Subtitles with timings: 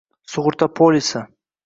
[0.35, 1.23] sug'urta polisi